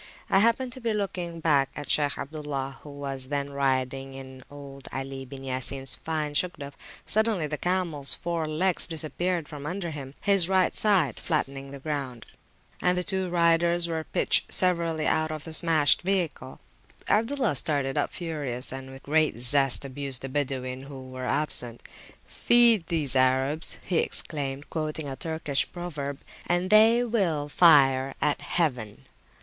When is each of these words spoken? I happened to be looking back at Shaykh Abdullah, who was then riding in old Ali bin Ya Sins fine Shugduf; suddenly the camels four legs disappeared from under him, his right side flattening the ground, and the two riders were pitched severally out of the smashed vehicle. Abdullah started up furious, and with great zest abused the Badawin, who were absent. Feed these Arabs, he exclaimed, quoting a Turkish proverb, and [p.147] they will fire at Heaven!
I 0.31 0.39
happened 0.39 0.73
to 0.73 0.81
be 0.81 0.93
looking 0.93 1.41
back 1.41 1.69
at 1.75 1.87
Shaykh 1.91 2.17
Abdullah, 2.17 2.79
who 2.81 2.89
was 2.89 3.27
then 3.29 3.51
riding 3.51 4.15
in 4.15 4.43
old 4.49 4.87
Ali 4.91 5.25
bin 5.25 5.43
Ya 5.43 5.59
Sins 5.59 5.93
fine 5.93 6.33
Shugduf; 6.33 6.73
suddenly 7.05 7.45
the 7.45 7.59
camels 7.59 8.15
four 8.15 8.47
legs 8.47 8.87
disappeared 8.87 9.47
from 9.47 9.67
under 9.67 9.91
him, 9.91 10.15
his 10.21 10.49
right 10.49 10.73
side 10.73 11.17
flattening 11.17 11.69
the 11.69 11.77
ground, 11.77 12.25
and 12.81 12.97
the 12.97 13.03
two 13.03 13.29
riders 13.29 13.87
were 13.87 14.03
pitched 14.05 14.51
severally 14.51 15.05
out 15.05 15.29
of 15.29 15.43
the 15.43 15.53
smashed 15.53 16.01
vehicle. 16.01 16.59
Abdullah 17.07 17.55
started 17.55 17.95
up 17.95 18.11
furious, 18.11 18.71
and 18.71 18.89
with 18.89 19.03
great 19.03 19.37
zest 19.37 19.85
abused 19.85 20.23
the 20.23 20.29
Badawin, 20.29 20.85
who 20.85 21.11
were 21.11 21.27
absent. 21.27 21.83
Feed 22.25 22.87
these 22.87 23.15
Arabs, 23.15 23.77
he 23.83 23.99
exclaimed, 23.99 24.67
quoting 24.71 25.07
a 25.07 25.15
Turkish 25.15 25.71
proverb, 25.71 26.17
and 26.47 26.71
[p.147] 26.71 26.71
they 26.71 27.03
will 27.03 27.49
fire 27.49 28.15
at 28.19 28.41
Heaven! 28.41 29.05